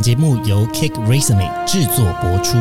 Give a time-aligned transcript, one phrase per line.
[0.00, 2.58] 节目由 Kick Resume 制作播出。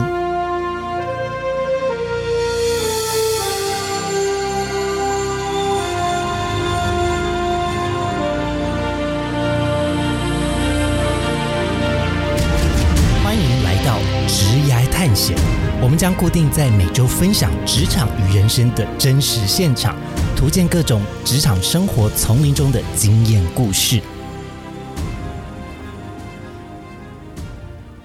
[13.23, 13.97] 欢迎来到
[14.27, 15.35] 职涯探险，
[15.81, 19.95] 我们将固定在每周分享职场与人生的真实现场，
[20.35, 24.01] 图鉴各种职场生活丛林中的经验故事。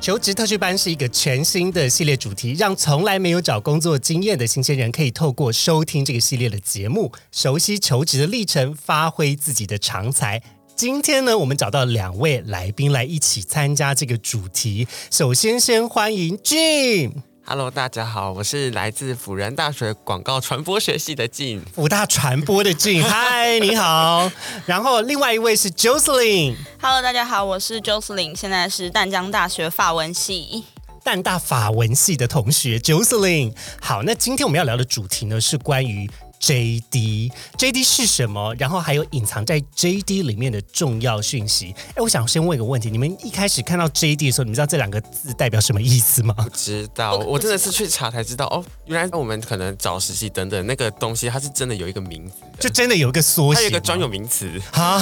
[0.03, 10.43] 求职特训班是一个全新的系列主题，让从来没有找工作经验的新鲜人可以透过收听这个系列的节目，熟悉求职的历程，发挥自己的长才。
[10.75, 14.89] 今天呢，我们找到两位来宾来一起参加这个主题。
[15.09, 17.12] 首先，先欢迎 Jim，
[17.45, 21.61] Hello，大家好，我是来自辅仁大学广告传播学系的静。
[21.75, 24.31] 辅大传播的 Jim， 嗨，你好。
[24.65, 30.65] 然后另外一位是 Jocelyn，Hello，大家好，我是 Jocelyn，现在是淡江大学法文系。
[31.03, 33.53] 淡大法文系的同学 Jocelyn。
[33.81, 36.09] 好，那今天我们要聊的主题呢是关于
[36.43, 37.31] JD。
[37.57, 38.53] JD 是什么？
[38.59, 41.73] 然后还有隐藏在 JD 里面的重要讯息。
[41.91, 46.34] 哎，我想先问一个问题：你们一开始看到 JD 的时候，你们知道这两个字代表什么意思吗？
[46.53, 54.51] 知道，我真的是去查才知道哦，原来我们可能找实习等等那个东西，它是真的有一个名字，就真的有一个缩写，它有一个专有名词。
[54.73, 55.01] 啊。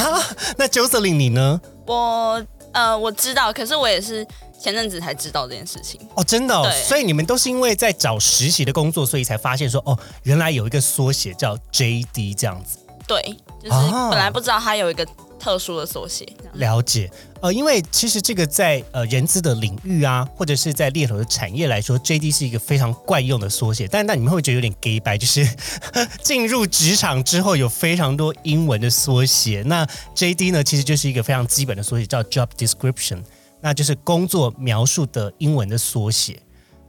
[0.59, 1.61] 那 Jocelyn 你呢？
[1.87, 4.27] 我呃我知道，可是我也是
[4.61, 6.01] 前阵子才知道这件事情。
[6.15, 12.79] 哦，真的、哦，所以你们都是因为在找实习的工作，所以才发现说，哦，原来有一个缩写叫 JD 这样子。
[13.07, 13.21] 对，
[13.61, 15.05] 就是啊本来不知道它有一个
[15.39, 16.29] 特殊的缩写。
[16.55, 23.89] 了解，呃，因为其实这个在呃人资的领域啊，或者是在猎头的产业来说，JD 是一个非常惯用的缩写。
[23.89, 25.49] 但那你们会觉得有点 gay 白，就是
[26.23, 29.63] 进入职场之后有非常多英文的缩写。
[29.67, 33.23] 那 JD 呢，其实就是一个非常基本的缩写，叫 Job Description，
[33.61, 36.43] 那就是工作描述的英文的缩写。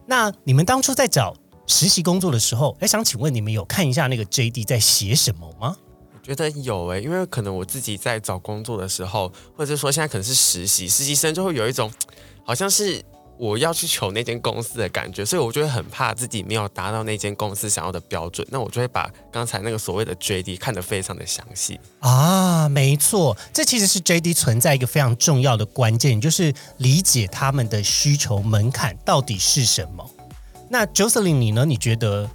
[0.05, 1.33] 那你们当初在找
[1.67, 5.77] 实习工作的时候，哎，想请问你们有看一下那个 JD 在写什么吗？
[6.13, 11.91] 我觉得有诶、因为可能我自己在找工作的时候，或者说现在可能是实习，实习生就会有一种
[12.43, 13.01] 好像是
[13.41, 21.79] 我要去求那间公司的感觉，所以我就会很怕自己没有达到那间公司想要的标准，那我就会把刚才那个所谓的 JD 看得非常的详细。
[22.01, 30.07] 啊，没错，这其实是 JD 存在一个非常重要的关键，就是理解他们的需求门槛到底是什么。
[30.69, 31.65] 那 Jocelyn 你呢？
[31.65, 32.29] 你觉得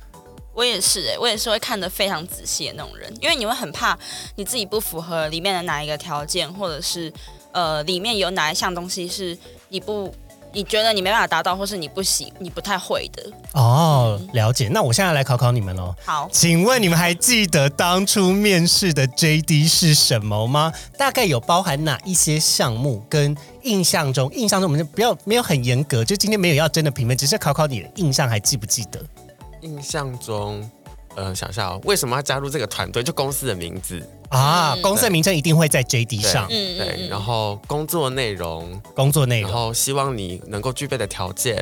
[0.55, 3.97] 我也是哎、我也是会看得非常仔细的那种人，因为你会很怕
[4.34, 7.12] 你自己不符合里面的哪一个条件，或者是
[7.53, 10.12] 呃里面有哪一项东西是你不
[10.56, 13.22] 你觉得你没办法达到，或是你不喜你不太会的。
[13.53, 14.69] 哦，了解。
[14.69, 15.94] 那我现在来考考你们喽。
[16.03, 20.72] 好，请问你们还记得当初面试的 JD 是什么吗？
[20.97, 23.05] 大概有包含哪一些项目？
[23.11, 28.99] 跟印象中，印象中我们就不要没有很严格，就今天没有要真的评分，只是考考你的印象还记不记得？
[29.61, 30.71] 印象中，
[31.16, 33.03] 呃，想一下哦，为什么要加入这个团队？
[33.03, 39.50] 就公司的名字，啊，嗯公司的名称一定会在 JD 上，嗯对，然后工作内容，工作内容。
[39.50, 41.56] 然后希望你能够具备的条件，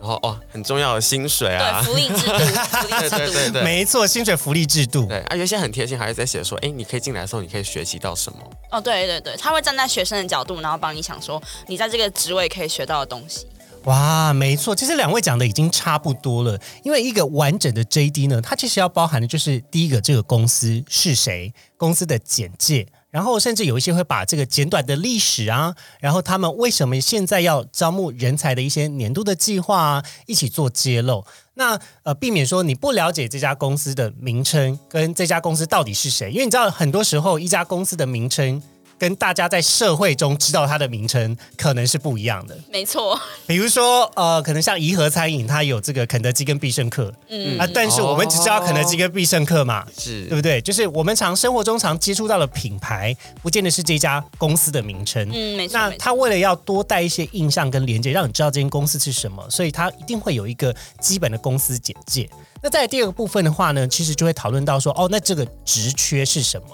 [0.00, 2.38] 然后哦，很重要的薪水啊对，福利制度，
[2.76, 5.06] 福利制度，对对对对没错，薪水福利制度。
[5.06, 8.38] 对啊，有一些很贴心，还是在写说，哎，你可以进来的时候，你可以学习到什么？
[8.70, 13.46] 哦，对对对，他会站在学生的角度，然后帮你想说你在这个职位可以学到的东西。
[13.88, 16.60] 哇，没错，其实两位讲的已经差不多了。
[16.84, 31.24] 因为一个完整的 JD 呢，它其实要包含的就是第一个，这个公司是谁，公司的简介，然后甚至有一些会把这个简短的历史啊，然后他们为什么现在要招募人才的一些年度的计划啊，一起做揭露。
[31.54, 38.62] 那呃，避免说你不了解这家公司的名称跟这家公司到底是谁，因为你知道很多时候一家公司的名称。
[38.98, 50.60] 跟大家在社会中知道它的名称可能是不一样的，没错，比如说，呃，可能像颐和餐饮，它有这个肯德基跟必胜客嗯啊，但是我们只知道肯德基跟必胜客嘛，是对不对？
[50.60, 55.26] 就是我们常生活中常接触到的品牌，不见得是这家公司的名称。
[55.32, 62.28] 嗯，没错，那他为了要多带一些印象跟连接，让你知道这间公司是什么，所以他一定会有一个基本的公司简介。
[62.60, 66.68] 那在第二个部分的话呢，其实就会讨论到说，哦，那这个职缺是什么？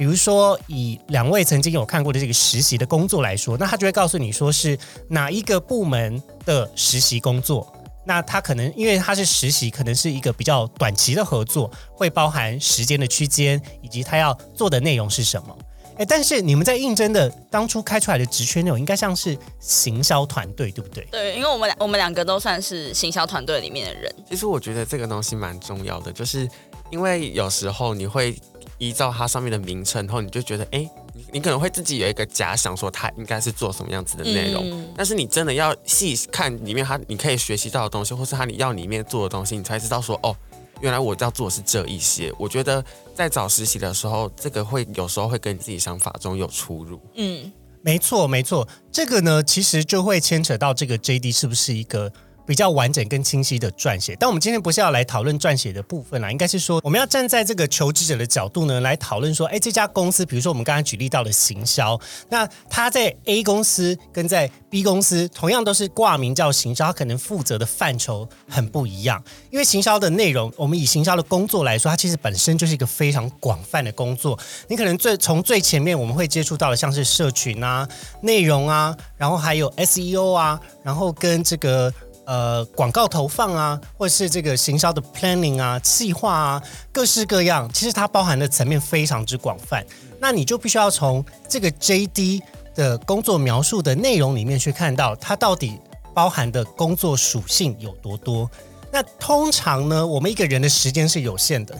[0.00, 7.70] 比如说，以两位曾经有看过的这个实习的工作来说，那他就会告诉你说是哪一个部门的实习工作。
[8.06, 15.54] 那他可能因为他是实习，可能是一个比较短期的合作，会包含时间的区间以及他要做的内容是什么。
[15.98, 21.06] 哎，但是你们在应征的当初开出来的职缺内容，应该像是行销团队，对不对？
[21.10, 26.48] 对，因为我们俩我们两个都算是行销团队里面的人，其实我觉得这个东西蛮重要的，就是
[26.88, 28.34] 因为有时候你会
[28.80, 40.34] 依照它上面的名称，然后你就觉得，哎，你你可能会自己有一个假想，说它应该是做什么样子的内容，嗯但是你真的要细看里面它你可以学习到的东西，或是它你要里面做的东西，你才知道说哦，
[40.80, 42.32] 原来我要做的是这一些。
[42.38, 42.82] 我觉得
[43.14, 46.98] 在找实习的时候，这个会有时候会跟你自己想法中有出入。
[47.16, 47.52] 嗯，
[47.82, 52.10] 没错，没错，这个呢，其实就会牵扯到这个 JD 是不是一个
[52.50, 54.16] 比较完整跟清晰的撰写。
[54.18, 61.96] 但我们今天不是要来讨论撰写的部分啦，应该是说我们要站在这个求职者的角度呢，来讨论说，哎，这家公司，比如说我们刚才举例到的行销，
[62.28, 69.22] 那他在 A 公司跟在 B 公司同样都是挂名叫行销，他可能负责的范畴很不一样。
[69.52, 74.36] 因为行销的内容，我们以行销的工作来说，它其实本身就是一个非常广泛的工作。
[74.66, 77.88] 你可能最从最前面我们会接触到的，像是社群啊、
[78.22, 81.92] 内容啊，然后还有 SEO 啊，然后跟这个
[82.24, 86.62] 呃广告投放啊，或是这个行销的 planning 啊、计划啊，
[86.92, 89.84] 各式各样，其实它包含的层面非常之广泛。
[90.20, 92.42] 那你就必须要从这个 JD
[92.74, 95.78] 的工作描述的内容里面去看到它到底
[96.14, 98.50] 包含的工作属性有多多。
[98.92, 101.78] 那通常呢，我们一个人的时间是有限的，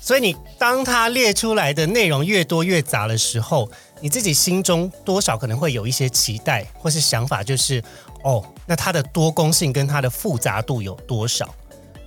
[0.00, 3.68] 所以你当他列出来的内容越多越杂的时候，
[4.00, 7.82] 你自己心中多少可能会有一些期待或是想法，就是
[8.22, 11.54] 哦，那它的多功性跟它的复杂度有多少？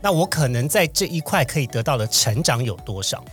[0.02, 3.24] 那我可能在这一块可以得到的成长有多少？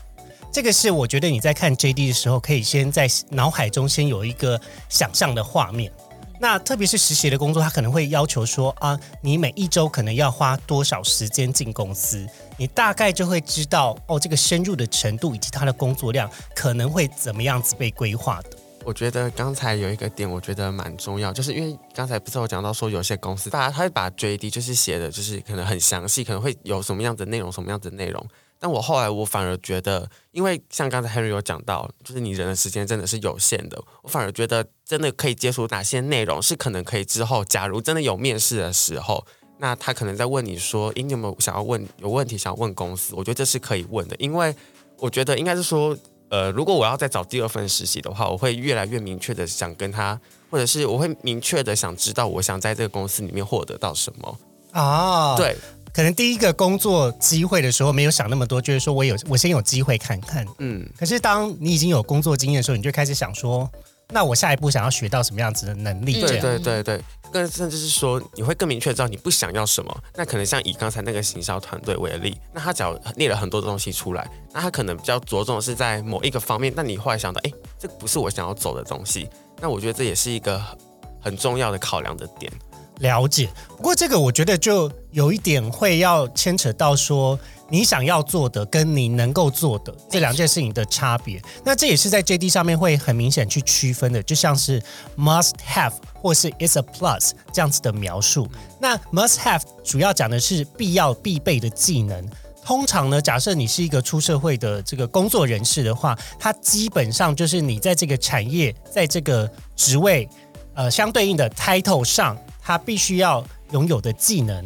[0.51, 4.59] 这个是我觉得你在看 JD 的时候，可以先在脑海中先有一个
[4.89, 5.93] 想象的画面。
[6.41, 12.27] 那特别是实习的工作，他可能会要求说啊，你每一周可能要花多少时间进公司，
[12.59, 18.51] 你大概就会知道哦，这个深入的程度以及他的工作量可能会怎么样子被规划的。
[18.85, 28.27] 我觉得刚才有一个点，我觉得蛮重要，就是因为刚才不是有讲到说，有些公司大家他会把 JD 就是写的，就是可能很详细，可能会有什么样的内容，什么样的内容。
[28.65, 39.23] 但我后来我反而觉得，因为像刚才 Henry 有讲到，就是你人的时间真的是有限的，我反而觉得真的可以接触哪些内容是可能可以之后，假如真的有面试的时候，
[39.59, 43.15] 那他可能在问你说，诶，你有没有想要问有问题想要问公司？
[43.15, 44.57] 我觉得这是可以问的，因为
[44.97, 45.95] 我觉得应该是说。
[46.31, 50.19] 呃，如果我要再找第二份实习的话，我会越来越明确的想跟他，
[50.51, 54.39] 或者是我会明确的想知道我想在这个公司里面获得到什么。
[54.73, 55.55] 啊，，对，
[55.95, 60.45] 可能第一个工作机会的时候没有想那么多，就是说我有我先有机会看看。
[60.59, 63.71] 嗯，可是当你已经有工作经验的时候，你就开始想说，
[64.09, 66.19] 那我下一步想要学到什么样子的能力？
[66.19, 67.01] 嗯对对对对，
[67.31, 70.03] 更甚至是说你会更明确知道你不想要什么。
[70.17, 79.29] 那可能像以刚才那个行销团队为例，那他只要列了很多东西出来，那他可能比较着重的是在某一个方面，那你后来想到，哎，这不是我想要走的东西，
[79.61, 80.77] 那我觉得这也是一个很
[81.21, 82.53] 很重要的考量的点。
[83.01, 83.49] 了解。
[83.77, 87.39] 不过这个我觉得就有一点会要牵扯到说，
[87.69, 91.43] 你想要做的跟你能够做的这两件事情的差别。
[91.65, 94.83] 那这也是在 JD 上面会很明显去区分的，就像是
[95.17, 98.49] must have 或是 is a plus 这样子的描述。
[98.81, 102.25] 那 must have 主要讲的是必要必备的技能。
[102.65, 110.27] 通常呢，假设你是一个出社会的这个工作人士的话，它基本上就是你在这个产业，在这个职位，
[110.73, 112.35] 呃，相对应的 title 上，
[112.67, 114.65] 他必须要拥有的技能，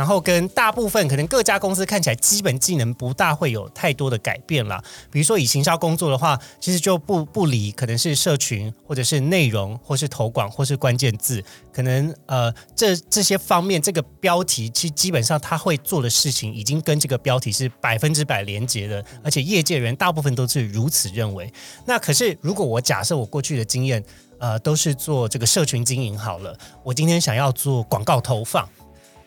[0.00, 4.82] 然后跟大部分可能各家公司看起来基本技能不大会有太多的改变啦。
[5.10, 21.52] 比如说以行销工作的话，其实就不不离可能是社群，或者是内容，或是投广，或是关键字，可能呃这这些方面，这个标题其实基本上他会做的事情，已经跟这个标题是百分之百连接的，而且业界人大部分都是如此认为。
[21.84, 24.02] 那可是如果我假设我过去的经验，
[24.38, 28.66] 呃，都是做这个社群经营好了，我今天想要做广告投放，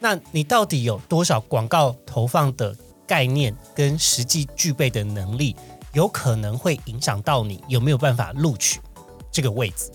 [0.03, 2.75] 那你到底有多少广告投放的
[3.07, 5.55] 概念跟实际具备的能力，
[5.93, 8.81] 有可能会影响到你有没有办法录取
[9.31, 9.89] 这个位置。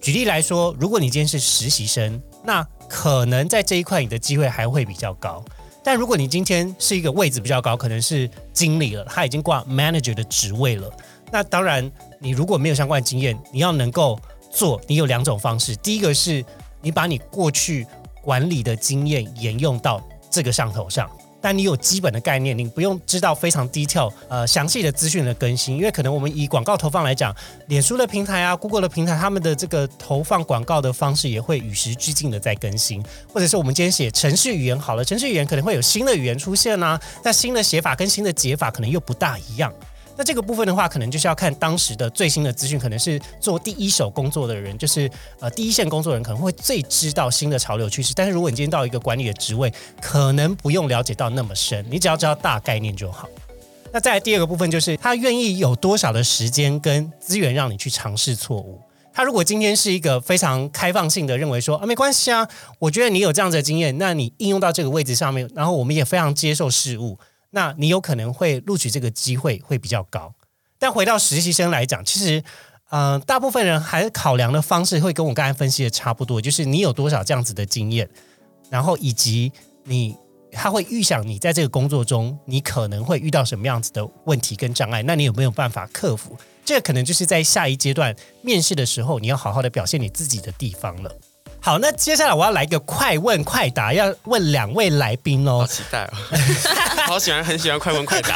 [0.00, 5.44] 举例来说，如果你今天是实习生，那可能在这一块你的机会还会比较高。
[5.84, 10.90] 但如果你今天是一个位置比较高，可能是经理了，他已经挂 manager 的职位了，
[11.30, 14.18] 那当然你如果没有相关经验，你要能够
[14.50, 15.76] 做，你有两种方式。
[15.76, 16.42] 第一个是
[16.80, 17.86] 你把你过去
[18.22, 21.10] 管理的经验沿用到这个上头上。
[21.44, 27.34] 但你有基本的概念，你不用知道非常 detail 呃详细的资讯的更新，因为可能我们以广告投放来讲，
[27.66, 33.02] 脸书的平台啊、Google 的平台，他们的这个投放广告的方式也会与时俱进的在更新，
[33.32, 39.72] 或者是我们今天写程序语言好了，程序语言可能会有新的语言出现啊，那新的写法跟新的解法可能又不大一样。
[40.16, 48.12] 那这个部分的话，可能就是要看当时的最新的资讯，可能是做第一手工作的人，就是呃第一线工作人可能会最知道新的潮流趋势。
[48.14, 53.28] 但是如果你今天到一个管理的职位，可能不用了解到那么深，你只要知道大概念就好。
[53.90, 58.80] 那再来第二个部分就是他愿意有多少的时间跟资源让你去尝试错误。
[59.14, 67.18] 他如果今天是一个非常开放性的认为说啊没关系啊，我觉得你有这样子的经验，那你应用到这个位置上面，然后我们也非常接受事物，
[67.52, 70.34] 那你有可能会录取这个机会会比较高。
[70.78, 72.42] 但回到实习生来讲，其实
[72.90, 78.08] 嗯、呃大部分人还是考量的方式会跟我刚才分析的差不多，就是你有多少这样子的经验，
[78.68, 79.52] 然后以及
[79.84, 80.16] 你
[80.50, 86.36] 他会预想你在这个工作中，你可能会遇到什么样子的问题跟障碍，那你有没有办法克服？
[86.64, 91.10] 这个可能就是在下一阶段面试的时候，你要好好的表现你自己的地方了。
[91.60, 95.66] 好，那接下来我要来一个快问快答，要问两位来宾哦好哦。
[95.66, 96.12] 期待哦！
[97.12, 98.34] 好喜欢，很喜欢快问快答。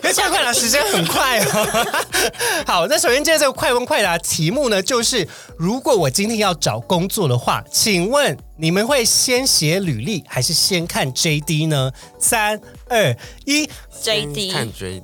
[0.00, 2.02] 可是现在快答时间很快哦。
[2.66, 11.92] 好，那首先接这个快问快答题目呢，就是如果我今天要找工作的话，请问你们会先写履历还是先看 JD 呢？
[12.18, 13.68] 三二一
[14.02, 15.02] ，JD 看 JD，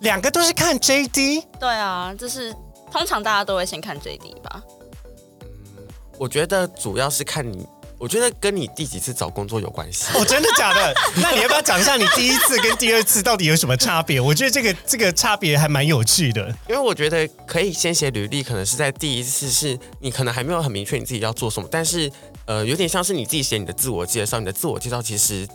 [0.00, 1.44] 两个都是看 JD。
[1.58, 2.54] 对啊，就是
[2.92, 4.62] 通常大家都会先看 JD 吧。
[6.18, 7.66] 我觉得主要是看你，
[8.02, 10.06] 我觉得跟你第几次找工作有关系。
[10.18, 10.92] 哦，真的假的？
[11.22, 14.20] 那你要不要讲一下你第一次跟第二次到底有什么差别？
[14.20, 16.52] 我觉得这个这个差别还蛮有趣的。
[16.68, 22.10] 因为我觉得可以先写履历，可能是在第一次是你可能还没有很明确你自己要做什么，但是
[22.44, 25.46] 呃，有点像是你自己写你的自我介绍，你的自我介绍其实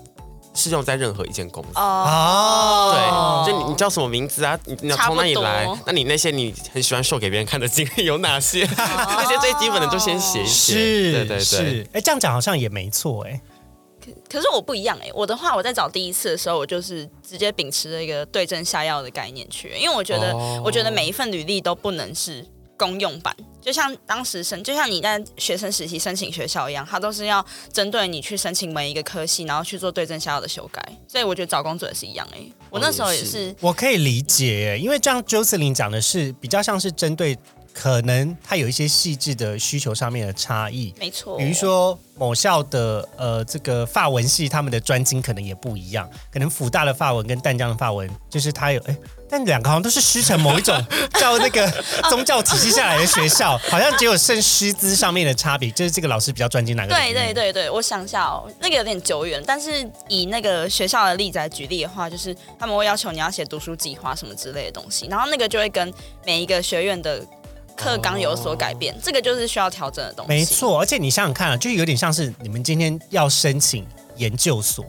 [0.57, 1.69] 适用在任何一间公司。
[1.75, 4.59] 哦，对，就你你叫什么名字啊？
[4.65, 5.65] 你你要从哪里来？
[5.85, 8.65] 那你那些你很喜欢秀给别人看的经历有哪些？
[8.75, 10.73] 那些最基本的就先写一写。
[10.73, 11.87] 是，对对对。
[11.93, 13.39] 哎，这样讲好像也没错哎。
[14.29, 22.45] 可是我不一样哎、我的话，我在找第一次的时候，我就是直接秉持了一个对症下药的概念去，因为我觉得，哦我觉得每一份履历都不能是
[22.77, 30.81] 公用版，就像当时申，就像你在学生时期申请学校一样，它都是要针对你去申请每一个科系，然后去做对症下药的修改。
[31.07, 37.38] 所以我觉得找工作也是一样哎、我那时候也也是，我可以理解耶，因为这样 j o s e l y n 讲的是比较像是针对
[37.74, 48.98] 可能他有一些细致的需求上面的差异，没错，比如说某校的呃这个法文系，他们的专精可能也不一样，可能辅大的法文跟淡江的法文，就是它有哎，
[49.29, 50.81] 但两个好像都是师承某一种
[51.19, 51.67] 叫那个
[52.10, 56.93] 宗教体系下来的学校，好像只有剩师资上面的差别，就是这个老师比较专精哪个。
[56.93, 65.93] 对对对对，我想一下哦，那个有点久远，但是以那个学校的例子来举例的话，就是他们会要求你要写读书计划什么之类的东西，然后那个就会跟
[66.25, 67.22] 每一个学院的
[67.75, 70.29] 课纲有所改变，这个就是需要调整的东西。
[70.29, 74.86] 没，错，而且你想想看啊，就有点像是你们今天要申请研究所，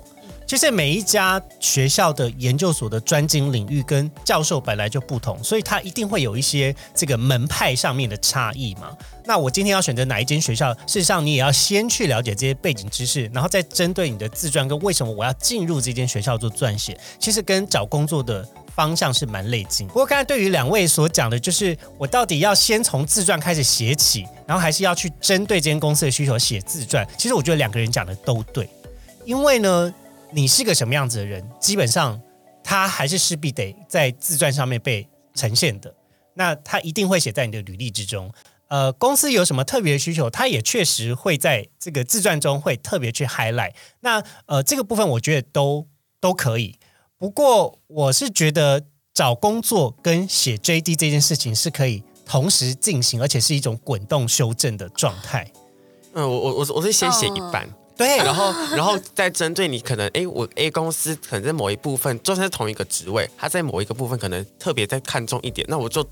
[0.49, 8.97] 就是每一家学校的研究所的专精领域跟教授本来就不同，所以它一定会有一些这个门派上面的差异嘛。
[9.27, 18.43] 那我今天要选择哪一间学校，事实上你也要先去了解这些背景知识，然后再针对你的自传跟为什么我要进入这间学校做撰写，其实跟找工作的
[18.75, 19.87] 方向是蛮类近。
[19.89, 27.07] 不过刚才对于两位所讲的，就是我到底要先从自传开始写起，然后还是要去针对这间公司的需求写自传？
[27.19, 28.67] 其实我觉得两个人讲的都对，
[29.27, 29.93] 因为呢，
[30.33, 32.21] 你是个什么样子的人，基本上
[32.63, 35.95] 他还是势必得在自传上面被呈现的。
[36.35, 38.33] 那他一定会写在你的履历之中。
[38.69, 43.73] 呃，公司有什么特别的需求，他也确实会在这个自传中会特别去 highlight。
[44.01, 45.87] 那呃，这个部分我觉得都
[46.21, 46.79] 都可以。
[47.17, 55.51] 不过我是觉得找工作跟写 JD 这件事情是可以同时进行，而且是一种滚动修正的状态。
[56.13, 57.69] 嗯，我我我我是先写一半，
[57.99, 66.03] 对， 然后然后再针对你可能，哎，我 A 公司可能在某一部分，就算是同一个职位，他在某一个部分可能特别在看重一点，那我就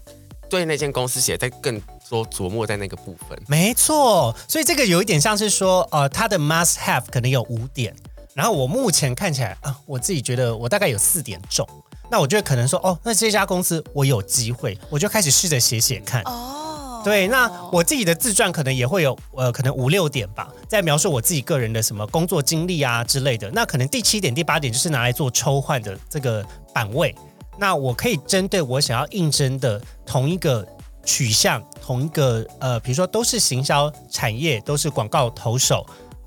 [0.50, 3.38] 对那间公司写在更多琢磨在那个部分。
[3.46, 7.94] 没错，所以这个有一点像是说，呃，他的 must have 可能有五点，
[8.34, 11.66] 然后我目前看起来啊，我自己觉得我大概有四点中，
[12.10, 16.22] 那我就可能说，哦，那这家公司我有机会，我就开始试着写写看。
[16.22, 16.65] 哦，
[17.06, 23.48] 对，那我自己的自传可能也会有，呃，可能五六点吧，在描述我自己个人的什么工作经历啊之类的。
[23.52, 26.44] 那可能第七点、第八点就是拿来做抽换的这个
[26.74, 27.14] 版位。
[27.56, 30.66] 那我可以针对我想要应征的同一个
[31.04, 35.86] 取向、同一个呃，比如说都是行销产业、都是广告投手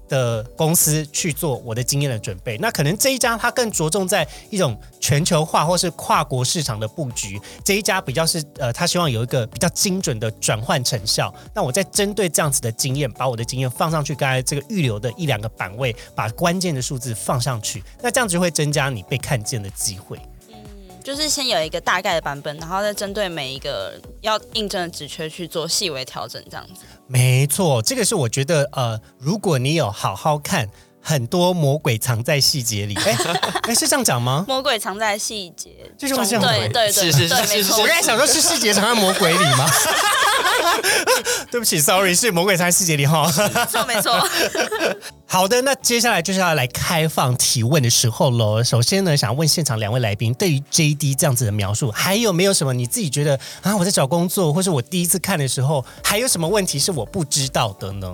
[0.10, 2.58] 的公司去做我的经验的准备。
[2.58, 11.34] 那可能这一家它更着重在一种全球化或是跨国市场的布局，这一家比较是呃，他希望有一个比较精准的转换成效。
[11.54, 20.18] 那我再针对这样子的经验，把我的经验放上去，刚才这个预留的一两个版位，把关键的数字放上去，那这样子会增加你被看见的机会。
[20.50, 20.56] 嗯
[21.02, 26.84] 就是先有一个大概的版本，然后再针对每一个要应征的职缺去做细微调整，这样子。
[27.12, 30.70] 没错，这个是我觉得呃，如果你有好好看、
[31.10, 32.94] 很多魔鬼藏在细节里。
[33.04, 33.18] 哎
[33.64, 34.46] 哎，是这样讲吗？
[34.48, 39.66] 魔鬼藏在细节这句话是这中，样对对对，是是是对没错是是我刚才想说，是细节藏在魔鬼里吗？
[41.50, 43.26] 对不起，sorry，是魔鬼藏在细节里哈。
[43.56, 44.30] 没错没错。
[45.26, 48.64] 好的，那接下来就是要来开放提问的时候喽。
[48.64, 58.14] 首先呢，想问现场两位来宾，对于 JD 这样子的描述，还有没有什么你自己觉得啊，我在找工作，或是我第一次看的时候，还有什么问题是我不知道的呢？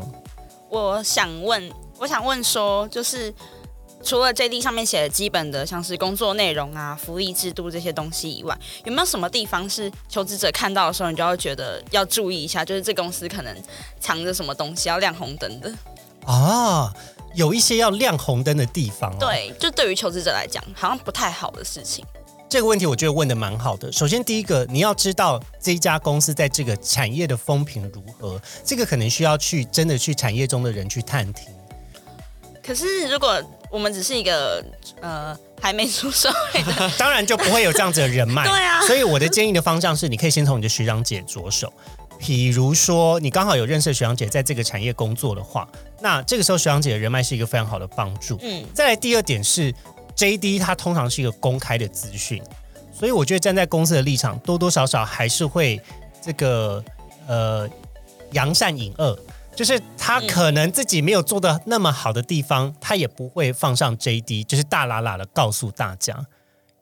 [0.69, 3.33] 我想问，我想问说，就是
[4.03, 13.55] 除了 JD 上面写的基本的，像是工作内容啊、福利制度这些东西以外，有没有什么地方是求职者看到的时候，你就要觉得要注意一下，就是这公司可能
[13.99, 15.73] 藏着什么东西，要亮红灯的？
[16.25, 16.93] 啊，
[17.33, 22.05] 有一些要亮红灯的地方、哦。，对，就对于求职者来讲，好像不太好的事情。
[22.47, 23.91] 这个问题我觉得问的蛮好的。
[23.91, 31.47] 首先，第一个你要知道这一家公司在这个产业的风评如何，这个可能需要去真的去产业中的人去探听。
[32.65, 34.63] 可是如果我们只是一个
[35.01, 38.43] 呃还没出社会的， 当然就不会有这样子的人脉。
[38.49, 41.71] 对啊所以我的建议的方向是，你可以先从你的学长姐着手。
[42.17, 45.67] 比如说，你刚好有认识的学长姐在这个产业工作的话，
[46.01, 48.39] 那这个时候学长姐的人脉是一个非常好的帮助。
[48.41, 49.71] 嗯，再来第二点是
[50.15, 52.41] ，JD 它通常是一个公开的资讯，
[52.97, 55.79] 所以我觉得站在公司的立场，多多少少还是会
[56.21, 56.83] 这个
[57.27, 57.69] 呃
[58.31, 59.19] 扬善隐恶，
[59.55, 66.25] 就是他可能自己没有做的那么好的地方，他也不会放上 JD，就是大喇喇的告诉大家。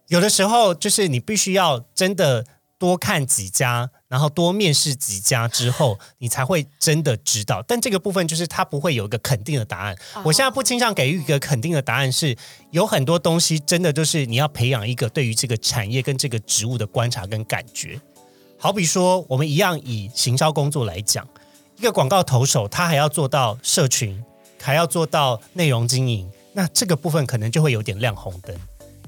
[0.08, 2.46] 有的时候就是你必须要真的
[2.78, 7.64] 多看几家，然后多面试几家之后，你才会真的知道。
[7.66, 9.96] 但这个部分就是他不会有一个肯定的答案。
[10.26, 12.36] 我现在不倾向给予一个肯定的答案是，
[12.72, 18.00] 有很多东西真的就是你要培养一个对于这个产业跟这个职务的观察跟感觉。
[18.58, 21.28] 好比说，我们一样以行销工作来讲，
[21.78, 24.24] 一个广告投手他还要做到社群，
[24.62, 28.56] 还要做到内容经营，那这个部分可能就会有点亮红灯。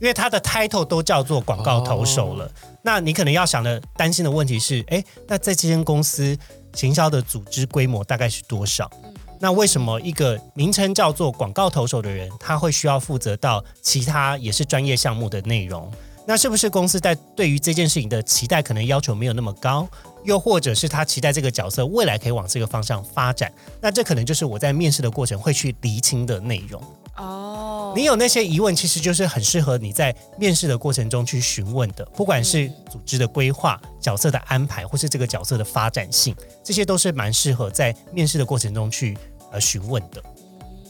[0.01, 6.37] 因为他的 title 都叫做广告投手了，那你可能要想的担心的问题是，哎，那在这间公司
[6.73, 8.91] 行销的组织规模大概是多少？
[9.39, 15.89] 那为什么一个名称叫做广告投手的人，他会需要负责到其他也是专业项目的内容？
[16.27, 19.87] 那是不是公司在对于这件事情的期待可能要求没有那么高？
[20.23, 23.53] 又或者是他期待这个角色未来可以往这个方向发展？
[23.79, 26.81] 那这可能就是我在面试的过程会去厘清的内容。
[27.17, 39.15] 哦，你有那些疑问，其实就是很适合你在面试的过程中去询问的，不管是组织的规划、角色的安排，或是这个角色的发展性，这些都是蛮适合在面试的过程中去
[39.51, 40.21] 呃询问的。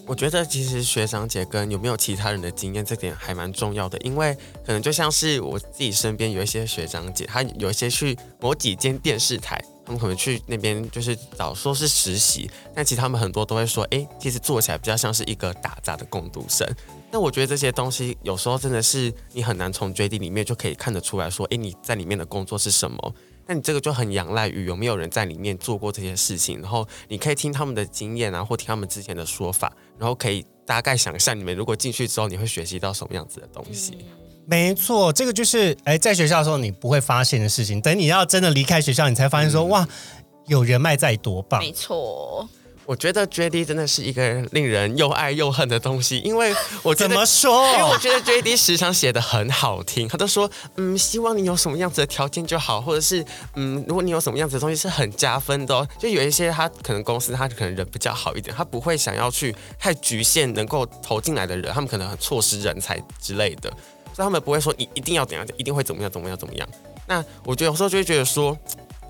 [0.07, 16.67] 我觉得其实学长姐跟有没有其他人的经验这点还蛮重要的，因为可能就像是我自己身边有一些学长姐，他有一些去某几间电视台，他们可能去那边就是找说是实习，但其实他们很多都会说，哎，其实做起来比较像是一个打杂的工读生。
[17.11, 23.15] 那我觉得这些东西有时候真的是你很难从 JD 里面就可以看得出来说，哎，你在里面的工作是什么。
[23.47, 33.97] 那你这个就很仰赖于有没有人在里面做过这些事情，然后你可以听他们的经验啊，或听他们之前的说法，然后可以大概想象你们如果进去之后，你会学习到什么样子的东西。
[34.47, 39.87] 没错，这个就是哎，在学校的时候你不会发现的事情，等你要真的离开学校，你才发现说、哇，
[40.47, 41.59] 有人脉在多棒。
[41.59, 42.47] 没错，
[42.85, 47.25] 我觉得 JD 真的是一个令人又爱又恨的东西，因为我觉得怎么。
[47.25, 47.65] 说？
[47.73, 55.87] 因为我觉得 JD 时常写的很好听，他都说，嗯，希望你有什么样子的条件就好，或者是，嗯，如果你有什么样子的东西是很加分的哦。
[55.97, 63.69] 就有一些他可能公司他可能人比较好一点，他不会想要去太局限能够投进来的人，他们可能很错失人才之类的，
[64.13, 66.67] 所以他们不会说你一定要怎样，一定会怎么样怎么样怎么样。
[67.07, 68.57] 那我觉得有时候就会觉得说。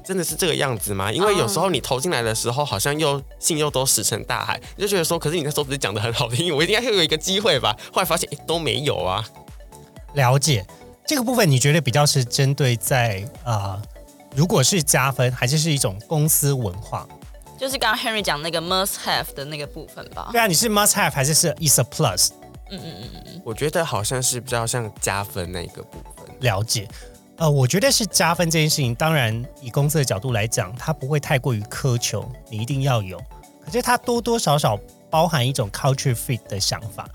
[0.05, 1.11] 真的是这个样子吗？
[1.11, 7.75] 因为有时候你投进来的时候，好像又信又都石沉大海，你就觉得说，可是你那时候不是讲的很好听，我应该会有一个机会吧？
[7.91, 9.25] 后来发现，诶都没有啊。
[10.13, 10.65] 了解
[11.05, 13.81] 这个部分，你觉得比较是针对在啊、呃
[14.35, 17.07] 如果是加分，还是是一种公司文化？
[17.57, 20.27] 就是刚刚 Henry 讲那个 must have 的那个部分吧。
[20.33, 22.31] 对啊，你是 must have 还是是 is a plus？
[22.69, 26.35] 嗯嗯嗯我觉得好像是比较像加分那个部分。
[26.41, 26.85] 了解。
[27.37, 33.21] 呃，我觉得是加分这件事情，当然以公司的角度来讲，它不会太过于苛求你一定要有，
[33.63, 37.05] 可是它多多少少包含一种 culture fit 的想法，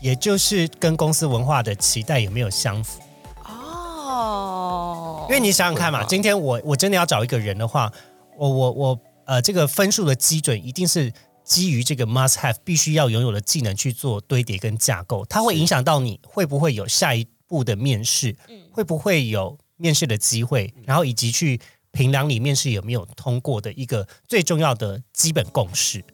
[0.00, 3.00] 也就是跟公司文化的期待有没有相符。
[3.44, 7.90] 哦，因为你想想看嘛，今天我我真的要找一个人的话，
[8.36, 18.36] 我我我呃，这个分数的基准一定是基于这个 must have 必须要拥有的技能去做堆叠跟架构，它会影响到你会不会有下一步的面试，
[18.70, 21.58] 会不会有面试的机会，然后以及去
[21.90, 26.04] 评量你面试有没有通过的一个最重要的基本共识。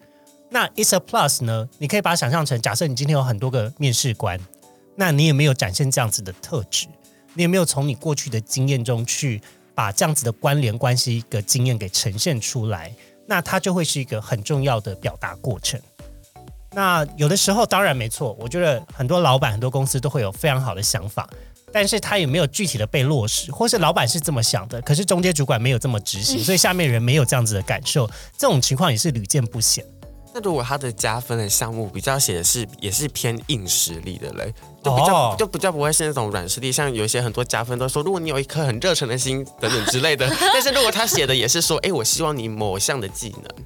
[0.51, 1.69] 那 It's a Plus 呢？
[1.79, 4.39] 你可以把它想象成，假设你今天有很多个面试官，
[4.97, 6.87] 那你也没有展现这样子的特质？
[7.35, 9.43] 你也没有从你过去的经验中去
[9.75, 12.95] 把这样子的关联关系一个经验给呈现出来？
[13.27, 15.81] 那它就会是一个很重要的表达过程。
[16.75, 21.29] 那有的时候当然没错，我觉得很多老板、很多公司都会有非常好的想法，
[21.73, 29.85] 但是他也没有具体的被落实，或是老板是这么想的，可是中间主管没有这么执行，所以下面人没有这样子的感受，这种情况也是屡见不鲜。
[30.37, 40.29] 那如果他的加分的项目比较写的是也是偏硬实力的嘞，就比较、哦就比较不会是那种软实力，像有一些很多加分都说，如果你有一颗很热忱的心等等之类的。
[40.53, 43.65] 但是如果他写的也是说，哎，我希望你某项的技能，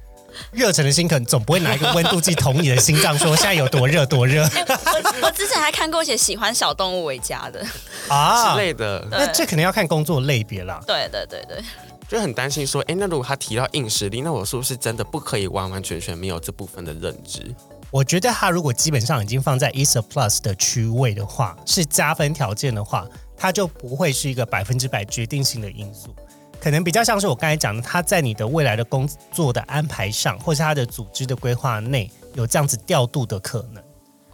[0.51, 7.65] 热忱的心肯总不会拿一个温度计捅你的心脏，说现在有多热多热 我我之前还看过写喜欢小动物为家的，
[8.09, 8.59] 啊之。
[8.59, 10.81] 类的，那这可能要看工作类别啦。
[10.85, 11.63] 对对对对，
[12.07, 17.55] 就很担心说，哎，那如果他提到硬实力，那我是不是真的不可以完完全全没有这部分的认知？
[17.91, 26.13] 我觉得他如果基本上已经放在 ESA Plus 的区位的话，是加分条件的话，它就不会是一个百分之百决定性的因素，
[26.59, 33.83] 可能比较像是我刚才讲的，他在你的未来的工作的安排上，或是他的组织的规划内有这样子调度的可能。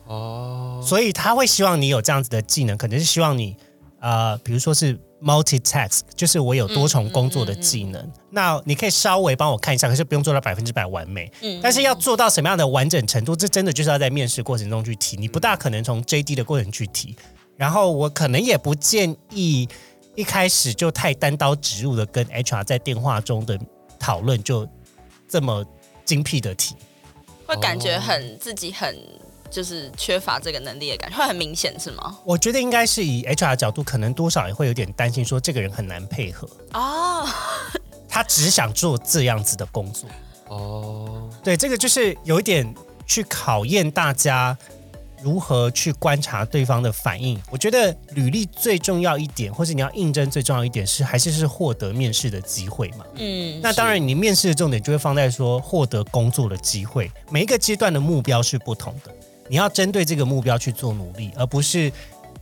[0.07, 3.55] 哦，所以他会希望你有这样子的技能，可能是希望你
[3.99, 8.11] 呃，比如说是 multitask，就是我有多重工作的技能。
[8.29, 11.31] 那你可以稍微帮我看一下，可是不用做到百分之百完美。
[11.41, 17.15] 嗯但是要做到什么样的完整程度，这真的就是要在面试过程中去提，你不大可能从 JD 的过程去提。
[17.57, 19.67] 然后我可能也不建议
[20.15, 23.59] 一开始就太单刀直入的跟 HR 在电话中的
[23.99, 24.67] 讨论就
[25.27, 25.65] 这么
[26.05, 26.75] 精辟的提。
[27.45, 28.97] 会感觉很自己很
[29.51, 32.17] 就是缺乏这个能力的感觉，会很明显是吗？
[32.25, 37.27] 我觉得应该是以 HR 的角度，可能多少也会有点担心，说这个人很难配合，哦，
[38.09, 40.09] 他只想做这样子的工作。
[40.47, 42.73] 哦，对，这个就是有一点
[43.05, 44.57] 去考验大家
[45.21, 47.39] 如何去观察对方的反应。
[47.49, 53.05] 我觉得履历最重要一点，或是你要应征最重要一点是，还是是获得面试的机会嘛。
[53.15, 57.11] 嗯，那当然，你面试的重点就会放在说获得工作的机会。
[57.29, 59.11] 每一个阶段的目标是不同的，
[59.47, 61.91] 你要针对这个目标去做努力，而不是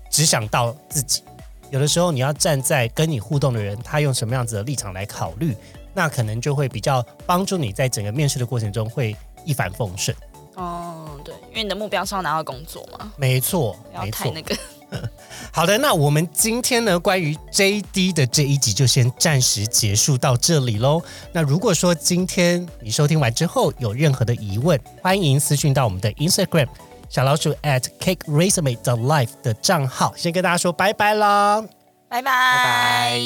[0.09, 1.23] 只想到自己。
[1.71, 5.55] 有的时候，你要站在跟你互动的人，他用什么样子的立场来考虑，
[5.93, 10.15] 那可能就会比较帮助你在整个面试的过程中会一帆风顺。
[10.55, 14.25] 哦，对，因为你的目标是要拿到工作嘛，没错，不要没错。
[14.25, 14.55] 太那个。
[15.51, 21.01] 好的，那我们今天呢，关于 JD 的这一集就先暂时结束到这里喽。
[21.31, 26.67] 那如果说今天你收听完之后有任何的疑问，欢迎私讯到我们的 Instagram
[27.09, 30.13] 小老鼠 at cake resume 的 life 的账号。
[30.15, 31.59] 先跟大家说拜拜啦。
[32.07, 33.19] 拜拜拜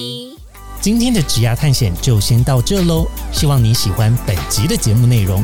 [0.79, 5.43] 今天的职涯探险就先到这喽，希望你喜欢本集的节目内容。